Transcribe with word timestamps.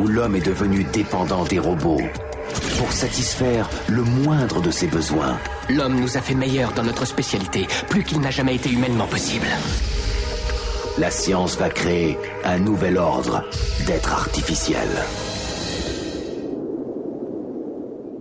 où 0.00 0.08
l'homme 0.08 0.36
est 0.36 0.46
devenu 0.46 0.84
dépendant 0.84 1.44
des 1.44 1.58
robots 1.58 2.00
pour 2.78 2.90
satisfaire 2.92 3.68
le 3.88 4.02
moindre 4.02 4.60
de 4.60 4.70
ses 4.70 4.86
besoins. 4.86 5.38
L'homme 5.68 6.00
nous 6.00 6.16
a 6.16 6.20
fait 6.20 6.34
meilleurs 6.34 6.72
dans 6.72 6.82
notre 6.82 7.04
spécialité, 7.04 7.68
plus 7.88 8.02
qu'il 8.02 8.20
n'a 8.20 8.30
jamais 8.30 8.56
été 8.56 8.70
humainement 8.70 9.06
possible. 9.06 9.46
La 10.98 11.10
science 11.10 11.56
va 11.56 11.68
créer 11.68 12.18
un 12.44 12.58
nouvel 12.58 12.96
ordre 12.96 13.44
d'êtres 13.86 14.12
artificiels. 14.12 15.04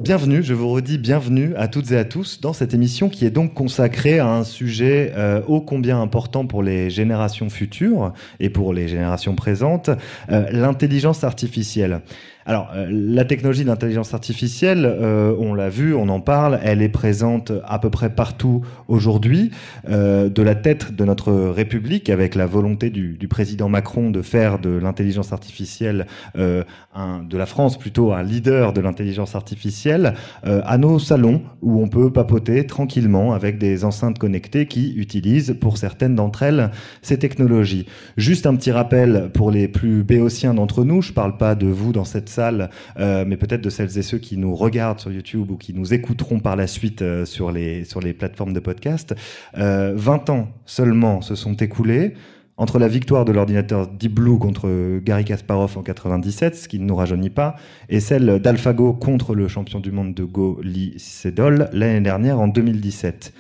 Bienvenue, 0.02 0.41
je 0.41 0.53
vous 0.53 0.70
redis 0.70 0.98
bienvenue 0.98 1.53
à 1.58 1.67
toutes 1.67 1.91
et 1.91 1.98
à 1.98 2.05
tous 2.05 2.39
dans 2.39 2.53
cette 2.53 2.73
émission 2.73 3.09
qui 3.09 3.26
est 3.26 3.31
donc 3.31 3.53
consacrée 3.53 4.20
à 4.20 4.30
un 4.30 4.45
sujet 4.45 5.12
euh, 5.17 5.41
ô 5.45 5.59
combien 5.59 6.02
important 6.02 6.48
pour 6.48 6.63
les 6.63 6.89
générations 6.89 7.49
futures 7.49 8.13
et 8.39 8.49
pour 8.49 8.73
les 8.73 8.88
générations 8.88 9.35
présentes, 9.35 9.89
euh, 10.31 10.45
l'intelligence 10.53 11.25
artificielle. 11.25 11.99
Alors, 12.45 12.70
euh, 12.73 12.88
la 12.89 13.25
technologie 13.25 13.66
d'intelligence 13.66 14.13
artificielle, 14.13 14.85
euh, 14.85 15.35
on 15.39 15.53
l'a 15.53 15.70
vu, 15.70 15.93
on 15.93 16.07
en 16.07 16.21
parle, 16.21 16.59
elle 16.63 16.81
est 16.81 16.89
présente 16.89 17.52
à 17.66 17.80
peu 17.80 17.89
près 17.89 18.09
partout 18.09 18.61
aujourd'hui, 18.88 19.52
euh, 19.89 20.30
de 20.30 20.41
la 20.41 20.55
tête 20.55 20.95
de 20.95 21.03
notre 21.03 21.33
République, 21.33 22.09
avec 22.09 22.36
la 22.36 22.45
volonté 22.45 22.89
du, 22.89 23.17
président 23.27 23.69
Macron 23.69 24.09
de 24.09 24.22
faire 24.22 24.58
de 24.58 24.69
l'intelligence 24.69 25.33
artificielle, 25.33 26.08
de 26.36 27.38
la 27.38 27.45
France 27.45 27.77
plutôt, 27.77 28.11
un 28.11 28.23
leader 28.23 28.73
de 28.73 28.81
l'intelligence 28.81 29.36
artificielle, 29.36 30.16
à 30.44 30.77
nos 30.80 30.97
salons, 30.97 31.44
où 31.61 31.80
on 31.80 31.88
peut 31.88 32.11
papoter 32.11 32.66
tranquillement 32.66 33.33
avec 33.33 33.59
des 33.59 33.86
enceintes 33.86 34.17
connectées 34.17 34.66
qui 34.66 34.95
utilisent, 34.95 35.55
pour 35.61 35.77
certaines 35.77 36.16
d'entre 36.16 36.42
elles, 36.42 36.71
ces 37.03 37.19
technologies. 37.19 37.86
Juste 38.17 38.47
un 38.47 38.55
petit 38.55 38.71
rappel 38.71 39.30
pour 39.31 39.52
les 39.52 39.67
plus 39.67 40.03
béotiens 40.03 40.55
d'entre 40.55 40.83
nous, 40.83 41.03
je 41.03 41.11
ne 41.11 41.16
parle 41.16 41.38
pas 41.38 41.53
de 41.53 41.67
vous 41.67 41.92
dans 41.92 42.05
cette 42.05 42.28
euh, 42.38 43.25
mais 43.27 43.38
peut-être 43.38 43.61
de 43.61 43.69
celles 43.69 43.97
et 43.97 44.02
ceux 44.02 44.17
qui 44.17 44.38
nous 44.38 44.55
regardent 44.55 44.99
sur 44.99 45.11
YouTube 45.11 45.52
ou 45.52 45.58
qui 45.58 45.73
nous 45.73 45.94
écouteront 45.94 46.39
par 46.39 46.55
la 46.55 46.67
suite 46.67 47.02
euh, 47.02 47.25
sur, 47.25 47.52
les, 47.52 47.86
sur 47.86 47.99
les 47.99 48.13
plateformes 48.13 48.53
de 48.53 48.59
podcast. 48.59 49.16
20 49.53 49.61
euh, 49.61 50.33
ans 50.33 50.49
seulement 50.66 51.21
se 51.21 51.36
sont 51.36 51.53
écoulés 51.53 52.13
entre 52.58 52.77
la 52.77 52.89
victoire 52.89 53.23
de 53.23 53.31
l'ordinateur 53.31 53.88
Deep 53.88 54.16
Blue 54.16 54.38
contre 54.38 54.99
Gary 54.99 55.23
Kasparov 55.23 55.77
en 55.77 55.81
97, 55.81 56.58
ce 56.58 56.67
qui 56.67 56.77
ne 56.77 56.86
nous 56.86 56.95
rajeunit 56.95 57.30
pas, 57.30 57.55
et 57.88 58.02
celle 58.02 58.39
d'AlphaGo 58.39 58.91
contre 58.93 59.33
le 59.33 59.47
champion 59.47 59.80
du 59.80 59.91
monde 59.91 60.14
de 60.14 60.25
Go 60.25 60.59
Lee 60.61 60.93
Sedol 60.97 61.69
l'année 61.71 62.02
dernière 62.02 62.38
en 62.38 62.49
2017. 62.49 63.33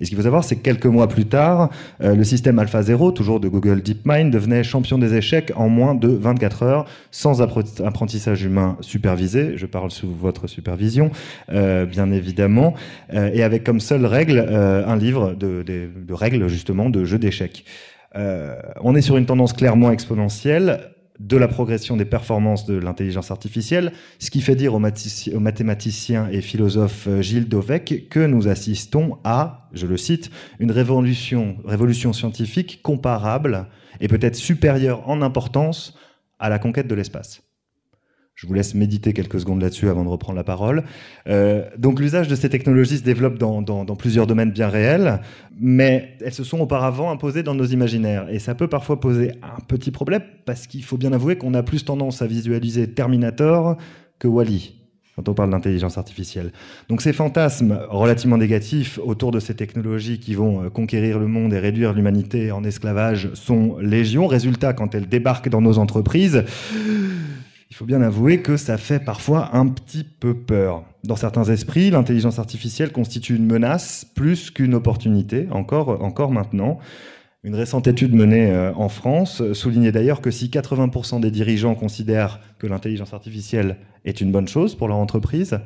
Et 0.00 0.04
ce 0.04 0.10
qu'il 0.10 0.16
faut 0.16 0.24
savoir, 0.24 0.44
c'est 0.44 0.56
que 0.56 0.62
quelques 0.62 0.86
mois 0.86 1.08
plus 1.08 1.26
tard, 1.26 1.70
euh, 2.02 2.14
le 2.14 2.24
système 2.24 2.58
AlphaZero, 2.58 3.12
toujours 3.12 3.40
de 3.40 3.48
Google 3.48 3.82
DeepMind, 3.82 4.30
devenait 4.32 4.64
champion 4.64 4.98
des 4.98 5.14
échecs 5.14 5.52
en 5.56 5.68
moins 5.68 5.94
de 5.94 6.08
24 6.08 6.62
heures, 6.62 6.84
sans 7.10 7.42
apprentissage 7.42 8.42
humain 8.42 8.76
supervisé. 8.80 9.56
Je 9.56 9.66
parle 9.66 9.90
sous 9.90 10.10
votre 10.10 10.46
supervision, 10.46 11.10
euh, 11.52 11.86
bien 11.86 12.10
évidemment, 12.10 12.74
euh, 13.12 13.30
et 13.32 13.42
avec 13.42 13.64
comme 13.64 13.80
seule 13.80 14.06
règle 14.06 14.38
un 14.38 14.96
livre 14.96 15.34
de, 15.34 15.62
de, 15.62 16.14
règles 16.14 16.48
justement 16.48 16.90
de 16.90 17.04
jeux 17.04 17.18
d'échecs. 17.18 17.64
on 18.14 18.94
est 18.94 19.00
sur 19.00 19.16
une 19.16 19.26
tendance 19.26 19.52
clairement 19.52 19.90
exponentielle 19.90 20.94
de 21.20 21.36
la 21.36 21.46
progression 21.46 21.96
des 21.96 22.04
performances 22.04 22.66
de 22.66 22.74
l'intelligence 22.74 23.30
artificielle, 23.30 23.92
ce 24.18 24.30
qui 24.30 24.40
fait 24.40 24.56
dire 24.56 24.74
au, 24.74 24.78
mathématicien 24.78 26.28
et 26.30 26.40
philosophe 26.40 27.06
euh, 27.06 27.22
Gilles 27.22 27.48
Dovec 27.48 28.08
que 28.10 28.26
nous 28.26 28.48
assistons 28.48 29.18
à, 29.22 29.68
je 29.72 29.86
le 29.86 29.96
cite, 29.96 30.30
une 30.58 30.72
révolution, 30.72 31.56
révolution 31.64 32.12
scientifique 32.12 32.80
comparable 32.82 33.66
et 34.00 34.08
peut-être 34.08 34.34
supérieure 34.34 35.08
en 35.08 35.22
importance 35.22 35.96
à 36.40 36.48
la 36.48 36.58
conquête 36.58 36.88
de 36.88 36.94
l'espace. 36.94 37.42
Je 38.34 38.48
vous 38.48 38.54
laisse 38.54 38.74
méditer 38.74 39.12
quelques 39.12 39.38
secondes 39.38 39.62
là-dessus 39.62 39.88
avant 39.88 40.02
de 40.02 40.08
reprendre 40.08 40.36
la 40.36 40.44
parole. 40.44 40.82
Euh, 41.28 41.68
donc 41.78 42.00
l'usage 42.00 42.26
de 42.26 42.34
ces 42.34 42.48
technologies 42.48 42.98
se 42.98 43.04
développe 43.04 43.38
dans, 43.38 43.84
plusieurs 43.96 44.26
domaines 44.26 44.50
bien 44.50 44.68
réels, 44.68 45.20
mais 45.58 46.16
elles 46.20 46.34
se 46.34 46.42
sont 46.42 46.58
auparavant 46.58 47.12
imposées 47.12 47.44
dans 47.44 47.54
nos 47.54 47.66
imaginaires. 47.66 48.26
Et 48.30 48.40
ça 48.40 48.56
peut 48.56 48.68
parfois 48.68 48.98
poser 48.98 49.32
un 49.42 49.60
petit 49.68 49.92
problème, 49.92 50.22
parce 50.46 50.66
qu'il 50.66 50.82
faut 50.82 50.96
bien 50.96 51.12
avouer 51.12 51.36
qu'on 51.36 51.54
a 51.54 51.62
plus 51.62 51.84
tendance 51.84 52.22
à 52.22 52.26
visualiser 52.26 52.90
Terminator 52.90 53.76
que 54.18 54.26
Wally 54.26 54.80
quand 55.16 55.28
on 55.28 55.34
parle 55.34 55.50
d'intelligence 55.50 55.96
artificielle. 55.96 56.50
Donc 56.88 57.00
ces 57.00 57.12
fantasmes 57.12 57.78
relativement 57.88 58.36
négatifs 58.36 58.98
autour 59.04 59.30
de 59.30 59.38
ces 59.38 59.54
technologies 59.54 60.18
qui 60.18 60.34
vont 60.34 60.64
euh, 60.64 60.70
conquérir 60.70 61.18
le 61.18 61.28
monde 61.28 61.52
et 61.52 61.58
réduire 61.58 61.92
l'humanité 61.92 62.50
en 62.50 62.64
esclavage 62.64 63.32
sont 63.34 63.76
légion. 63.78 64.26
Résultat, 64.26 64.72
quand 64.72 64.94
elles 64.94 65.08
débarquent 65.08 65.48
dans 65.48 65.60
nos 65.60 65.78
entreprises, 65.78 66.44
il 67.74 67.76
faut 67.76 67.86
bien 67.86 68.02
avouer 68.02 68.40
que 68.40 68.56
ça 68.56 68.78
fait 68.78 69.00
parfois 69.00 69.56
un 69.56 69.66
petit 69.66 70.04
peu 70.04 70.32
peur. 70.32 70.84
Dans 71.02 71.16
certains 71.16 71.42
esprits, 71.42 71.90
l'intelligence 71.90 72.38
artificielle 72.38 72.92
constitue 72.92 73.34
une 73.34 73.46
menace 73.46 74.06
plus 74.14 74.52
qu'une 74.52 74.74
opportunité, 74.74 75.48
encore, 75.50 76.00
encore 76.00 76.30
maintenant. 76.30 76.78
Une 77.42 77.56
récente 77.56 77.88
étude 77.88 78.14
menée 78.14 78.48
euh, 78.52 78.72
en 78.74 78.88
France 78.88 79.42
soulignait 79.54 79.90
d'ailleurs 79.90 80.20
que 80.20 80.30
si 80.30 80.46
80% 80.46 81.18
des 81.18 81.32
dirigeants 81.32 81.74
considèrent 81.74 82.38
que 82.60 82.68
l'intelligence 82.68 83.12
artificielle 83.12 83.78
est 84.04 84.20
une 84.20 84.30
bonne 84.30 84.46
chose 84.46 84.76
pour 84.76 84.86
leur 84.86 84.98
entreprise, 84.98 85.58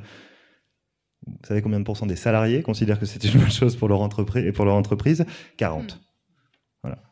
vous 1.27 1.37
savez 1.47 1.61
combien 1.61 1.79
de 1.79 1.85
pourcents 1.85 2.07
des 2.07 2.17
salariés 2.17 2.63
considèrent 2.63 2.99
que 2.99 3.05
c'est 3.05 3.23
une 3.23 3.39
bonne 3.39 3.51
chose 3.51 3.77
pour 3.77 3.87
leur 3.89 4.01
entreprise 4.01 4.47
et 4.47 4.53
pour 4.53 4.65
leur 4.65 4.77
entreprise? 4.77 5.27
40. 5.59 6.01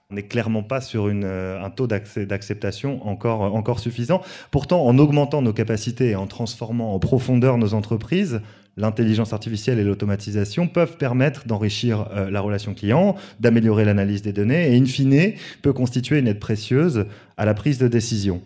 On 0.08 0.14
n'est 0.14 0.22
clairement 0.22 0.62
pas 0.62 0.80
sur 0.80 1.08
euh, 1.08 1.60
un 1.60 1.70
taux 1.70 1.88
d'acceptation 1.88 3.04
encore, 3.08 3.80
suffisant. 3.80 4.22
Pourtant, 4.52 4.86
en 4.86 4.98
augmentant 4.98 5.42
nos 5.42 5.52
capacités 5.52 6.10
et 6.10 6.14
en 6.14 6.28
transformant 6.28 6.94
en 6.94 7.00
profondeur 7.00 7.58
nos 7.58 7.74
entreprises, 7.74 8.40
l'intelligence 8.76 9.32
artificielle 9.32 9.80
et 9.80 9.84
l'automatisation 9.84 10.68
peuvent 10.68 10.96
permettre 10.96 11.48
d'enrichir 11.48 12.06
euh, 12.12 12.30
la 12.30 12.40
relation 12.40 12.72
client, 12.72 13.16
d'améliorer 13.40 13.84
l'analyse 13.84 14.22
des 14.22 14.32
données 14.32 14.72
et, 14.72 14.78
in 14.78 14.84
fine, 14.84 15.32
peut 15.62 15.72
constituer 15.72 16.20
une 16.20 16.28
aide 16.28 16.38
précieuse 16.38 17.06
à 17.36 17.44
la 17.44 17.54
prise 17.54 17.78
de 17.78 17.88
décision. 17.88 18.42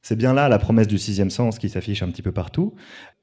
C'est 0.00 0.16
bien 0.16 0.32
là 0.32 0.48
la 0.48 0.58
promesse 0.58 0.88
du 0.88 0.96
sixième 0.96 1.30
sens 1.30 1.58
qui 1.58 1.68
s'affiche 1.68 2.02
un 2.02 2.08
petit 2.08 2.22
peu 2.22 2.32
partout. 2.32 2.74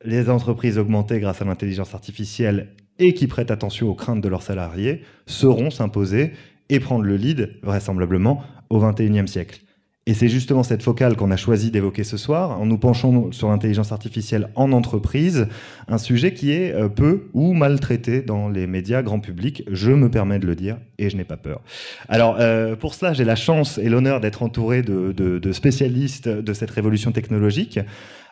Les 0.05 0.29
entreprises 0.29 0.77
augmentées 0.77 1.19
grâce 1.19 1.41
à 1.41 1.45
l'intelligence 1.45 1.95
artificielle 1.95 2.67
et 2.99 3.15
qui 3.15 3.25
prêtent 3.25 3.51
attention 3.51 3.89
aux 3.89 3.95
craintes 3.95 4.21
de 4.21 4.27
leurs 4.27 4.43
salariés 4.43 5.01
seront 5.25 5.71
s'imposer 5.71 6.33
et 6.73 6.79
prendre 6.79 7.05
le 7.05 7.15
lead, 7.15 7.51
vraisemblablement, 7.61 8.43
au 8.69 8.79
XXIe 8.79 9.27
siècle. 9.27 9.61
Et 10.05 10.13
c'est 10.13 10.27
justement 10.27 10.63
cette 10.63 10.83
focale 10.83 11.15
qu'on 11.15 11.31
a 11.31 11.37
choisi 11.37 11.71
d'évoquer 11.71 12.03
ce 12.03 12.17
soir, 12.17 12.59
en 12.59 12.65
nous 12.65 12.77
penchant 12.77 13.31
sur 13.31 13.49
l'intelligence 13.49 13.93
artificielle 13.93 14.49
en 14.55 14.73
entreprise, 14.73 15.47
un 15.87 15.97
sujet 15.97 16.33
qui 16.33 16.51
est 16.51 16.73
euh, 16.73 16.89
peu 16.89 17.29
ou 17.33 17.53
mal 17.53 17.79
traité 17.79 18.21
dans 18.21 18.49
les 18.49 18.67
médias 18.67 19.01
grand 19.01 19.19
public, 19.19 19.63
je 19.71 19.91
me 19.91 20.09
permets 20.09 20.39
de 20.39 20.47
le 20.47 20.55
dire, 20.55 20.77
et 20.97 21.09
je 21.09 21.15
n'ai 21.15 21.23
pas 21.23 21.37
peur. 21.37 21.61
Alors, 22.09 22.37
euh, 22.39 22.75
pour 22.75 22.95
cela, 22.95 23.13
j'ai 23.13 23.23
la 23.23 23.37
chance 23.37 23.77
et 23.77 23.87
l'honneur 23.87 24.19
d'être 24.19 24.43
entouré 24.43 24.81
de 24.81 25.51
spécialistes 25.53 26.27
de 26.27 26.53
cette 26.53 26.71
révolution 26.71 27.13
technologique 27.13 27.79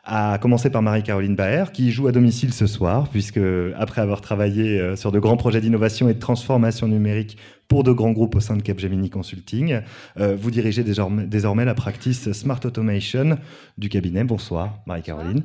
à 0.04 0.40
commencer 0.42 0.70
par 0.70 0.82
Marie-Caroline 0.82 1.36
Baer, 1.36 1.72
qui 1.72 1.92
joue 1.92 2.08
à 2.08 2.12
domicile 2.12 2.54
ce 2.54 2.66
soir, 2.66 3.10
puisque 3.10 3.40
après 3.78 4.02
avoir 4.02 4.22
travaillé 4.22 4.80
euh, 4.80 4.96
sur 4.96 5.12
de 5.12 5.20
grands 5.20 5.38
projets 5.38 5.62
d'innovation 5.62 6.10
et 6.10 6.14
de 6.16 6.20
transformation 6.20 6.88
numérique 6.88 7.38
pour 7.68 7.84
de 7.84 7.92
grands 7.92 8.12
groupes 8.12 8.36
au 8.36 8.40
sein 8.40 8.58
de 8.58 8.64
Capgemini 8.64 9.10
Consulting, 9.10 9.82
euh, 10.20 10.36
vous 10.36 10.52
dirigez 10.52 10.84
désormais, 10.84 11.66
la 11.66 11.74
practice 11.76 12.32
Smart 12.32 12.60
Automation 12.66 13.38
du 13.78 13.90
cabinet. 13.90 14.24
Bonsoir, 14.24 14.80
Marie-Caroline. 14.88 15.44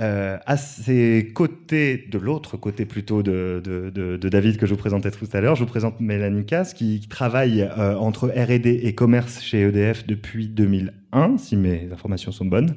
Euh, 0.00 0.38
à 0.44 0.56
ses 0.56 1.30
côtés, 1.34 2.08
de 2.10 2.18
l'autre 2.18 2.56
côté 2.56 2.84
plutôt 2.84 3.22
de, 3.22 3.62
David 4.20 4.56
que 4.56 4.66
je 4.66 4.72
vous 4.72 4.78
présentais 4.78 5.10
tout 5.10 5.28
à 5.32 5.40
l'heure, 5.40 5.54
je 5.54 5.60
vous 5.60 5.68
présente 5.68 6.00
Mélanie 6.00 6.44
Cass 6.44 6.74
qui 6.74 7.06
travaille 7.08 7.68
entre 7.78 8.28
R&D 8.28 8.80
et 8.82 8.94
commerce 8.94 9.40
chez 9.40 9.62
EDF 9.62 10.06
depuis 10.06 10.48
2001, 10.48 11.38
si 11.38 11.56
mes 11.56 11.88
informations 11.92 12.32
sont 12.32 12.44
bonnes. 12.44 12.74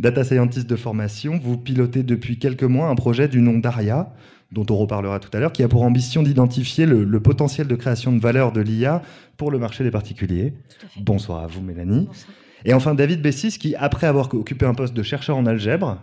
Data 0.00 0.24
scientist 0.24 0.68
de 0.68 0.76
formation, 0.76 1.38
vous 1.42 1.58
pilotez 1.58 2.02
depuis 2.02 2.38
quelques 2.38 2.64
mois 2.64 2.88
un 2.88 2.94
projet 2.94 3.28
du 3.28 3.42
nom 3.42 3.58
d'ARIA, 3.58 4.12
dont 4.52 4.66
on 4.70 4.76
reparlera 4.76 5.20
tout 5.20 5.30
à 5.34 5.40
l'heure, 5.40 5.52
qui 5.52 5.62
a 5.62 5.68
pour 5.68 5.82
ambition 5.82 6.22
d'identifier 6.22 6.86
le, 6.86 7.20
potentiel 7.20 7.66
de 7.66 7.74
création 7.74 8.12
de 8.12 8.20
valeur 8.20 8.52
de 8.52 8.60
l'IA 8.60 9.02
pour 9.36 9.50
le 9.50 9.58
marché 9.58 9.84
des 9.84 9.90
particuliers. 9.90 10.54
Bonsoir 10.96 11.44
à 11.44 11.46
vous, 11.46 11.60
Mélanie. 11.60 12.08
Et 12.64 12.72
enfin, 12.72 12.94
David 12.94 13.22
Bessis, 13.22 13.58
qui, 13.58 13.74
après 13.76 14.06
avoir 14.06 14.32
occupé 14.34 14.66
un 14.66 14.74
poste 14.74 14.94
de 14.94 15.02
chercheur 15.02 15.36
en 15.36 15.46
algèbre, 15.46 15.98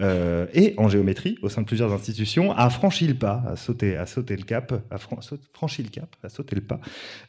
euh, 0.00 0.46
et 0.54 0.72
en 0.78 0.88
géométrie 0.88 1.38
au 1.42 1.50
sein 1.50 1.60
de 1.60 1.66
plusieurs 1.66 1.92
institutions, 1.92 2.52
a 2.52 2.70
franchi 2.70 3.06
le 3.06 3.14
pas, 3.14 3.42
a 3.46 3.56
sauté, 3.56 3.96
a 3.96 4.06
sauté 4.06 4.36
le 4.36 4.44
cap, 4.44 4.72
a 4.90 4.96
franchi 4.96 5.82
le 5.82 5.90
cap, 5.90 6.08
a 6.24 6.30
sauté 6.30 6.56
le 6.56 6.62
pas, 6.62 6.80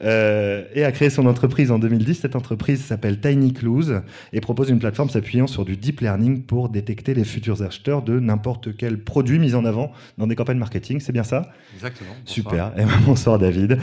euh, 0.01 0.63
et 0.73 0.85
a 0.85 0.91
créé 0.93 1.09
son 1.09 1.25
entreprise 1.25 1.71
en 1.71 1.79
2010. 1.79 2.15
Cette 2.15 2.37
entreprise 2.37 2.81
s'appelle 2.81 3.19
Tiny 3.19 3.51
Clues 3.51 4.01
et 4.31 4.39
propose 4.39 4.69
une 4.69 4.79
plateforme 4.79 5.09
s'appuyant 5.09 5.45
sur 5.45 5.65
du 5.65 5.75
deep 5.75 5.99
learning 5.99 6.43
pour 6.43 6.69
détecter 6.69 7.13
les 7.13 7.25
futurs 7.25 7.61
acheteurs 7.63 8.01
de 8.01 8.19
n'importe 8.19 8.77
quel 8.77 8.97
produit 8.97 9.39
mis 9.39 9.55
en 9.55 9.65
avant 9.65 9.91
dans 10.17 10.27
des 10.27 10.35
campagnes 10.35 10.57
marketing. 10.57 11.01
C'est 11.01 11.11
bien 11.11 11.23
ça? 11.23 11.51
Exactement. 11.75 12.11
Super. 12.23 12.67
Et 12.77 12.83
eh 12.83 12.85
ben, 12.85 12.99
bonsoir 13.05 13.39
David. 13.39 13.79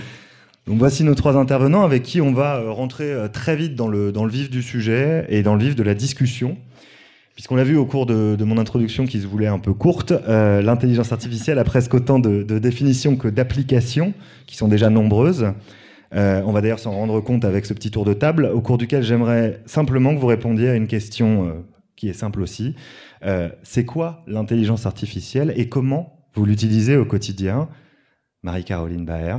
Donc 0.66 0.78
voici 0.78 1.04
nos 1.04 1.14
trois 1.14 1.36
intervenants 1.36 1.82
avec 1.82 2.02
qui 2.02 2.22
on 2.22 2.32
va 2.32 2.56
euh, 2.56 2.70
rentrer 2.70 3.14
très 3.30 3.56
vite 3.56 3.74
dans 3.74 3.88
le, 3.88 4.10
dans 4.10 4.24
le 4.24 4.30
vif 4.30 4.48
du 4.48 4.62
sujet 4.62 5.26
et 5.28 5.42
dans 5.42 5.54
le 5.54 5.64
vif 5.64 5.76
de 5.76 5.82
la 5.82 5.94
discussion. 5.94 6.56
Puisqu'on 7.34 7.56
l'a 7.56 7.64
vu 7.64 7.76
au 7.76 7.86
cours 7.86 8.06
de, 8.06 8.36
mon 8.44 8.58
introduction 8.58 9.06
qui 9.06 9.20
se 9.20 9.26
voulait 9.26 9.46
un 9.46 9.58
peu 9.58 9.72
courte, 9.72 10.12
euh, 10.12 10.60
l'intelligence 10.60 11.12
artificielle 11.12 11.58
a 11.58 11.64
presque 11.64 11.94
autant 11.94 12.18
de, 12.18 12.42
définitions 12.58 13.16
que 13.16 13.28
d'applications, 13.28 14.12
qui 14.46 14.56
sont 14.56 14.68
déjà 14.68 14.90
nombreuses. 14.90 15.52
Euh, 16.12 16.42
on 16.44 16.52
va 16.52 16.60
d'ailleurs 16.60 16.80
s'en 16.80 16.90
rendre 16.90 17.20
compte 17.20 17.44
avec 17.44 17.66
ce 17.66 17.72
petit 17.72 17.90
tour 17.90 18.04
de 18.04 18.12
table, 18.12 18.50
au 18.52 18.60
cours 18.60 18.78
duquel 18.78 19.02
j'aimerais 19.02 19.62
simplement 19.64 20.14
que 20.14 20.20
vous 20.20 20.26
répondiez 20.26 20.68
à 20.68 20.74
une 20.74 20.88
question 20.88 21.46
euh, 21.46 21.52
qui 21.96 22.08
est 22.08 22.14
simple 22.14 22.40
aussi. 22.42 22.74
C'est 23.62 23.84
quoi 23.84 24.24
l'intelligence 24.26 24.86
artificielle 24.86 25.52
et 25.54 25.68
comment 25.68 26.24
vous 26.32 26.46
l'utilisez 26.46 26.96
au 26.96 27.04
quotidien? 27.04 27.68
Marie-Caroline 28.42 29.04
Baer, 29.04 29.36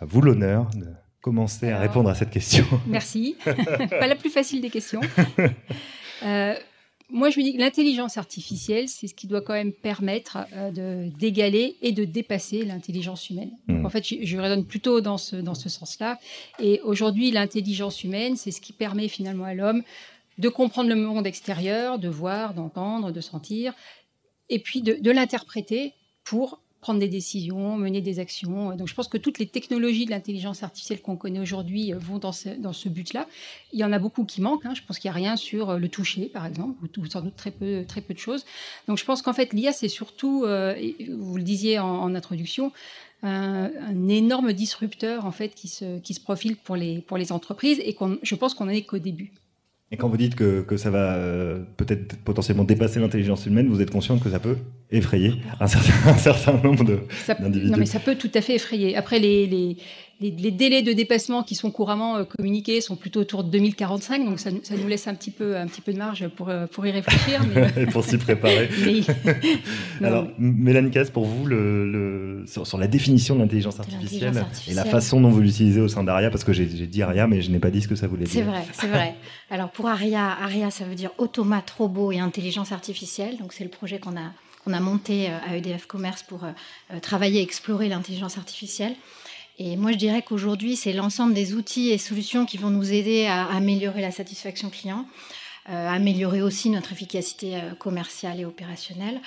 à 0.00 0.04
vous 0.04 0.20
l'honneur 0.20 0.68
de 0.74 0.86
commencer 1.20 1.70
à 1.70 1.78
répondre 1.78 2.10
à 2.10 2.14
cette 2.14 2.30
question. 2.30 2.66
Merci. 2.86 3.36
Pas 3.44 4.06
la 4.08 4.16
plus 4.16 4.30
facile 4.30 4.60
des 4.60 4.70
questions. 4.70 5.00
Moi, 7.10 7.30
je 7.30 7.38
me 7.38 7.44
dis 7.44 7.52
que 7.52 7.58
l'intelligence 7.58 8.16
artificielle, 8.16 8.88
c'est 8.88 9.06
ce 9.06 9.14
qui 9.14 9.26
doit 9.26 9.42
quand 9.42 9.52
même 9.52 9.72
permettre 9.72 10.38
euh, 10.54 11.08
d'égaler 11.18 11.76
et 11.82 11.92
de 11.92 12.04
dépasser 12.04 12.64
l'intelligence 12.64 13.28
humaine. 13.30 13.52
Hmm. 13.68 13.84
en 13.84 13.90
fait, 13.90 14.06
je, 14.06 14.16
je, 14.22 14.36
raisonne 14.38 14.64
plutôt 14.64 15.00
dans 15.00 15.18
ce, 15.18 15.36
dans 15.36 15.54
ce 15.54 15.68
sens-là. 15.68 16.18
Et 16.58 16.80
aujourd'hui, 16.82 17.30
l'intelligence 17.30 18.02
humaine, 18.04 18.36
c'est 18.36 18.50
ce 18.50 18.60
qui 18.60 18.72
permet 18.72 19.08
finalement 19.08 19.44
à 19.44 19.54
l'homme 19.54 19.82
de 20.38 20.48
comprendre 20.48 20.88
le 20.88 20.96
monde 20.96 21.26
extérieur, 21.26 21.98
de 21.98 22.08
voir, 22.08 22.54
d'entendre, 22.54 23.12
de 23.12 23.20
sentir, 23.20 23.74
et 24.48 24.58
puis 24.58 24.82
de, 24.82 24.94
de 24.94 25.10
l'interpréter 25.10 25.92
pour 26.24 26.60
prendre 26.84 27.00
des 27.00 27.08
décisions, 27.08 27.78
mener 27.78 28.02
des 28.02 28.18
actions. 28.18 28.76
Donc 28.76 28.88
je 28.88 28.94
pense 28.94 29.08
que 29.08 29.16
toutes 29.16 29.38
les 29.38 29.46
technologies 29.46 30.04
de 30.04 30.10
l'intelligence 30.10 30.62
artificielle 30.62 31.00
qu'on 31.00 31.16
connaît 31.16 31.40
aujourd'hui 31.40 31.94
euh, 31.94 31.98
vont 31.98 32.18
dans 32.18 32.30
ce, 32.30 32.50
dans 32.50 32.74
ce 32.74 32.90
but-là. 32.90 33.26
Il 33.72 33.78
y 33.78 33.84
en 33.84 33.92
a 33.92 33.98
beaucoup 33.98 34.26
qui 34.26 34.42
manquent. 34.42 34.66
Hein. 34.66 34.74
Je 34.74 34.82
pense 34.86 34.98
qu'il 34.98 35.10
n'y 35.10 35.12
a 35.12 35.16
rien 35.16 35.36
sur 35.36 35.70
euh, 35.70 35.78
le 35.78 35.88
toucher, 35.88 36.26
par 36.26 36.44
exemple, 36.44 36.74
ou, 36.84 37.06
sans 37.06 37.22
doute 37.22 37.36
très 37.36 37.52
peu, 37.52 37.86
très 37.88 38.02
peu 38.02 38.12
de 38.12 38.18
choses. 38.18 38.44
Donc 38.86 38.98
je 38.98 39.04
pense 39.06 39.22
qu'en 39.22 39.32
fait, 39.32 39.54
l'IA, 39.54 39.72
c'est 39.72 39.88
surtout, 39.88 40.44
euh, 40.44 40.74
vous 41.08 41.38
le 41.38 41.42
disiez 41.42 41.78
en, 41.78 42.14
introduction, 42.14 42.70
un, 43.22 43.70
énorme 44.08 44.52
disrupteur 44.52 45.24
en 45.24 45.32
fait 45.32 45.54
qui 45.54 45.68
se, 45.68 46.00
qui 46.00 46.12
se 46.12 46.20
profile 46.20 46.54
pour 46.54 46.76
les, 46.76 47.00
pour 47.00 47.16
les 47.16 47.32
entreprises 47.32 47.80
et 47.80 47.96
je 48.22 48.34
pense 48.34 48.52
qu'on 48.52 48.66
n'en 48.66 48.72
est 48.72 48.82
qu'au 48.82 48.98
début. 48.98 49.32
Et 49.94 49.96
quand 49.96 50.08
vous 50.08 50.16
dites 50.16 50.34
que, 50.34 50.62
que 50.62 50.76
ça 50.76 50.90
va 50.90 51.14
euh, 51.14 51.60
peut-être 51.76 52.16
potentiellement 52.24 52.64
dépasser 52.64 52.98
l'intelligence 52.98 53.46
humaine, 53.46 53.68
vous 53.68 53.80
êtes 53.80 53.92
consciente 53.92 54.20
que 54.20 54.28
ça 54.28 54.40
peut 54.40 54.56
effrayer 54.90 55.34
un 55.60 55.68
certain, 55.68 55.92
un 56.10 56.16
certain 56.16 56.54
nombre 56.54 56.82
d'individus 56.84 57.70
Non, 57.70 57.78
mais 57.78 57.86
ça 57.86 58.00
peut 58.00 58.16
tout 58.16 58.30
à 58.34 58.40
fait 58.40 58.56
effrayer. 58.56 58.96
Après, 58.96 59.20
les, 59.20 59.46
les, 59.46 59.76
les, 60.30 60.50
délais 60.50 60.82
de 60.82 60.92
dépassement 60.92 61.42
qui 61.42 61.54
sont 61.54 61.70
couramment 61.70 62.16
euh, 62.16 62.24
communiqués 62.24 62.80
sont 62.80 62.96
plutôt 62.96 63.20
autour 63.20 63.44
de 63.44 63.50
2045, 63.50 64.24
donc 64.24 64.38
ça, 64.38 64.50
ça, 64.62 64.74
nous 64.76 64.88
laisse 64.88 65.06
un 65.06 65.14
petit 65.14 65.30
peu, 65.30 65.56
un 65.56 65.66
petit 65.66 65.80
peu 65.80 65.92
de 65.92 65.98
marge 65.98 66.28
pour, 66.28 66.48
euh, 66.48 66.66
pour 66.66 66.86
y 66.86 66.90
réfléchir. 66.90 67.40
Et 67.76 67.86
pour 67.86 68.04
s'y 68.04 68.16
préparer. 68.16 68.68
Alors, 70.02 70.26
Mélanie 70.38 70.90
Casse, 70.90 71.10
pour 71.10 71.24
vous, 71.24 71.46
le, 71.46 72.44
sur, 72.46 72.78
la 72.78 72.86
définition 72.86 73.34
de 73.34 73.40
l'intelligence 73.40 73.80
artificielle, 73.80 74.44
et 74.68 74.74
la 74.74 74.84
façon 74.84 75.20
dont 75.20 75.30
vous 75.30 75.40
l'utilisez 75.40 75.80
au 75.80 75.88
sein 75.88 76.04
d'ARIA, 76.04 76.30
parce 76.30 76.44
que 76.44 76.52
j'ai 76.52 76.66
dit 76.66 77.02
ARIA, 77.02 77.26
mais 77.26 77.42
je 77.42 77.50
n'ai 77.50 77.58
pas 77.58 77.70
dit 77.70 77.82
ce 77.82 77.88
que 77.88 77.96
ça 77.96 78.06
voulait 78.06 78.24
dire. 78.24 78.32
C'est 78.32 78.42
vrai, 78.42 78.64
c'est 78.72 78.86
vrai. 78.86 79.14
Alors 79.50 79.70
pour 79.70 79.88
ARIA, 79.88 80.36
ARIA, 80.42 80.70
ça 80.70 80.84
veut 80.84 80.94
dire 80.94 81.10
automate, 81.18 81.70
robot 81.70 82.12
et 82.12 82.18
intelligence 82.18 82.72
artificielle. 82.72 83.36
Donc 83.38 83.52
c'est 83.52 83.64
le 83.64 83.70
projet 83.70 83.98
qu'on 83.98 84.16
a, 84.16 84.32
qu'on 84.64 84.72
a 84.72 84.80
monté 84.80 85.28
euh, 85.28 85.36
à 85.48 85.56
EDF 85.56 85.86
Commerce 85.86 86.22
pour 86.22 86.46
travailler 87.02 87.40
et 87.40 87.42
explorer 87.42 87.88
l'intelligence 87.88 88.38
artificielle. 88.38 88.94
Et 89.58 89.76
moi, 89.76 89.92
je 89.92 89.96
dirais 89.96 90.22
qu'aujourd'hui, 90.22 90.76
c'est 90.76 90.92
l'ensemble 90.92 91.34
des 91.34 91.54
outils 91.54 91.90
et 91.90 91.98
solutions 91.98 92.44
qui 92.44 92.58
vont 92.58 92.70
nous 92.70 92.92
aider 92.92 93.26
à 93.26 93.44
améliorer 93.46 94.00
la 94.00 94.10
satisfaction 94.10 94.68
client, 94.70 95.06
euh, 95.68 95.88
améliorer 95.88 96.42
aussi 96.42 96.70
notre 96.70 96.92
efficacité 96.92 97.56
euh, 97.56 97.74
commerciale 97.74 98.40
et 98.40 98.44
opérationnelle. 98.44 99.20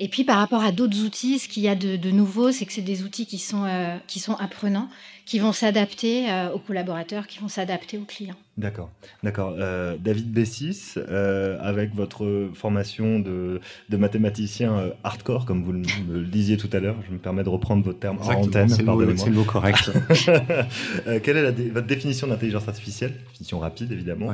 Et 0.00 0.08
puis, 0.08 0.24
par 0.24 0.38
rapport 0.38 0.62
à 0.62 0.70
d'autres 0.70 1.02
outils, 1.02 1.38
ce 1.40 1.48
qu'il 1.48 1.64
y 1.64 1.68
a 1.68 1.74
de, 1.74 2.10
nouveau, 2.10 2.52
c'est 2.52 2.66
que 2.66 2.72
c'est 2.72 2.82
des 2.82 3.02
outils 3.02 3.26
qui 3.26 3.38
sont, 3.38 3.64
euh, 3.64 3.96
qui 4.06 4.20
sont 4.20 4.34
apprenants, 4.34 4.88
qui 5.26 5.38
vont 5.40 5.52
s'adapter 5.52 6.30
euh, 6.30 6.52
aux 6.52 6.60
collaborateurs, 6.60 7.26
qui 7.26 7.40
vont 7.40 7.48
s'adapter 7.48 7.98
aux 7.98 8.04
clients. 8.04 8.36
D'accord, 8.58 8.90
d'accord. 9.22 9.54
Euh, 9.56 9.96
David 9.98 10.32
Bessis, 10.32 10.94
euh, 10.96 11.56
avec 11.60 11.94
votre 11.94 12.50
formation 12.54 13.20
de, 13.20 13.60
de 13.88 13.96
mathématicien 13.96 14.90
hardcore, 15.04 15.46
comme 15.46 15.62
vous 15.62 15.72
le, 15.72 16.24
disiez 16.24 16.56
tout 16.56 16.68
à 16.72 16.80
l'heure, 16.80 16.96
je 17.06 17.12
me 17.12 17.18
permets 17.18 17.44
de 17.44 17.48
reprendre 17.48 17.84
votre 17.84 18.00
terme 18.00 18.18
en 18.20 18.32
antenne, 18.32 18.68
C'est 18.68 18.82
le 18.82 19.30
mot 19.30 19.44
correct. 19.44 19.92
quelle 21.22 21.36
est 21.36 21.42
la 21.42 21.52
votre 21.52 21.86
définition 21.86 22.26
d'intelligence 22.26 22.66
artificielle? 22.66 23.14
Définition 23.28 23.60
rapide, 23.60 23.92
évidemment. 23.92 24.32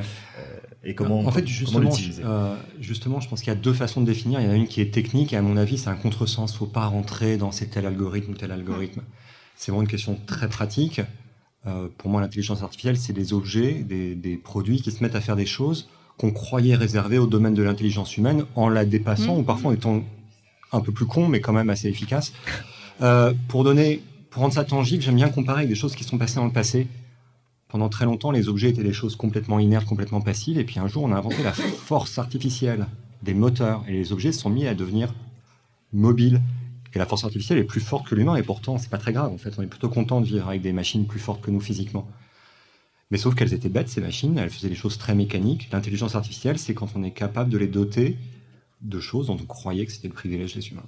et 0.82 0.94
comment, 0.94 1.20
en 1.20 1.30
fait, 1.30 1.46
justement, 1.46 1.90
justement, 2.80 3.20
je 3.20 3.28
pense 3.28 3.40
qu'il 3.42 3.52
y 3.52 3.56
a 3.56 3.60
deux 3.60 3.74
façons 3.74 4.00
de 4.00 4.06
définir. 4.06 4.40
Il 4.40 4.46
y 4.46 4.48
en 4.48 4.52
a 4.52 4.56
une 4.56 4.68
qui 4.68 4.80
est 4.80 4.92
technique, 4.92 5.34
et 5.34 5.36
à 5.36 5.42
mon 5.42 5.58
avis, 5.58 5.76
c'est 5.76 5.90
un 5.90 5.96
contresens. 5.96 6.50
Il 6.50 6.54
ne 6.54 6.58
faut 6.60 6.66
pas 6.66 6.86
rentrer 6.86 7.36
dans 7.36 7.52
c'est 7.52 7.66
tel 7.66 7.84
algorithme 7.84 8.32
ou 8.32 8.36
tel 8.36 8.52
algorithme. 8.52 9.02
C'est 9.54 9.70
vraiment 9.70 9.82
une 9.82 9.88
question 9.88 10.18
très 10.26 10.48
pratique. 10.48 11.02
Euh, 11.66 11.88
pour 11.96 12.10
moi, 12.10 12.20
l'intelligence 12.20 12.62
artificielle, 12.62 12.96
c'est 12.96 13.12
des 13.12 13.32
objets, 13.32 13.84
des, 13.84 14.36
produits 14.36 14.82
qui 14.82 14.90
se 14.90 15.02
mettent 15.02 15.16
à 15.16 15.20
faire 15.20 15.36
des 15.36 15.46
choses 15.46 15.88
qu'on 16.18 16.30
croyait 16.30 16.76
réservées 16.76 17.18
au 17.18 17.26
domaine 17.26 17.54
de 17.54 17.62
l'intelligence 17.62 18.16
humaine 18.16 18.44
en 18.54 18.68
la 18.68 18.84
dépassant, 18.84 19.36
mmh. 19.36 19.40
ou 19.40 19.42
parfois 19.42 19.70
en 19.70 19.74
étant 19.74 20.04
un 20.72 20.80
peu 20.80 20.92
plus 20.92 21.06
con, 21.06 21.28
mais 21.28 21.40
quand 21.40 21.52
même 21.52 21.70
assez 21.70 21.88
efficace. 21.88 22.32
Euh, 23.02 23.32
pour 23.48 23.64
donner, 23.64 24.02
pour 24.30 24.42
rendre 24.42 24.54
ça 24.54 24.64
tangible, 24.64 25.02
j'aime 25.02 25.16
bien 25.16 25.28
comparer 25.28 25.60
avec 25.60 25.68
des 25.68 25.74
choses 25.74 25.94
qui 25.94 26.04
sont 26.04 26.18
passées 26.18 26.36
dans 26.36 26.44
le 26.44 26.52
passé. 26.52 26.86
Pendant 27.68 27.88
très 27.88 28.04
longtemps, 28.04 28.30
les 28.30 28.48
objets 28.48 28.70
étaient 28.70 28.84
des 28.84 28.92
choses 28.92 29.16
complètement 29.16 29.58
inertes, 29.58 29.86
complètement 29.86 30.20
passives, 30.20 30.58
et 30.58 30.64
puis 30.64 30.78
un 30.78 30.86
jour, 30.86 31.02
on 31.02 31.12
a 31.12 31.16
inventé 31.16 31.42
la 31.42 31.52
force 31.52 32.18
artificielle 32.18 32.86
des 33.22 33.34
moteurs, 33.34 33.82
et 33.88 33.92
les 33.92 34.12
objets 34.12 34.30
se 34.30 34.40
sont 34.40 34.50
mis 34.50 34.66
à 34.66 34.74
devenir 34.74 35.12
mobiles. 35.92 36.40
Et 36.94 36.98
la 36.98 37.06
force 37.06 37.24
artificielle 37.24 37.58
est 37.58 37.64
plus 37.64 37.80
forte 37.80 38.06
que 38.06 38.14
l'humain, 38.14 38.36
et 38.36 38.42
pourtant, 38.42 38.78
c'est 38.78 38.90
pas 38.90 38.98
très 38.98 39.12
grave. 39.12 39.32
En 39.32 39.38
fait, 39.38 39.52
on 39.58 39.62
est 39.62 39.66
plutôt 39.66 39.88
content 39.88 40.20
de 40.20 40.26
vivre 40.26 40.48
avec 40.48 40.62
des 40.62 40.72
machines 40.72 41.06
plus 41.06 41.18
fortes 41.18 41.42
que 41.42 41.50
nous 41.50 41.60
physiququement. 41.60 42.08
Mais 43.10 43.18
sauf 43.18 43.34
qu'elles 43.34 43.52
étaient 43.52 43.68
bêtes, 43.68 43.88
ces 43.88 44.00
machines, 44.00 44.38
elles 44.38 44.50
faisaient 44.50 44.68
des 44.68 44.74
choses 44.74 44.96
très 44.96 45.14
mécaniques. 45.14 45.68
L'intelligence 45.72 46.14
artificielle, 46.14 46.58
c'est 46.58 46.74
quand 46.74 46.90
on 46.94 47.02
est 47.02 47.10
capable 47.10 47.50
de 47.50 47.58
les 47.58 47.66
doter 47.66 48.16
de 48.80 49.00
choses 49.00 49.26
dont 49.26 49.38
on 49.40 49.46
croyait 49.46 49.86
que 49.86 49.92
c'était 49.92 50.08
le 50.08 50.14
privilège 50.14 50.54
des 50.54 50.68
humains. 50.68 50.86